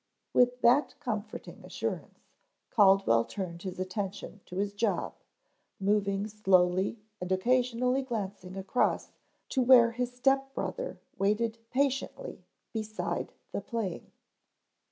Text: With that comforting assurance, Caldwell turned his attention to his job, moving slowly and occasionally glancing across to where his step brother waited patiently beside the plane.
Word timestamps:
With 0.33 0.61
that 0.61 0.95
comforting 0.99 1.63
assurance, 1.63 2.17
Caldwell 2.71 3.23
turned 3.23 3.61
his 3.61 3.79
attention 3.79 4.41
to 4.47 4.55
his 4.55 4.73
job, 4.73 5.13
moving 5.79 6.27
slowly 6.27 6.97
and 7.21 7.31
occasionally 7.31 8.01
glancing 8.01 8.57
across 8.57 9.11
to 9.49 9.61
where 9.61 9.91
his 9.91 10.11
step 10.11 10.55
brother 10.55 10.99
waited 11.19 11.59
patiently 11.69 12.43
beside 12.73 13.31
the 13.51 13.61
plane. 13.61 14.11